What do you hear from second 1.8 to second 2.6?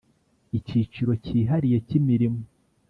cy imirimo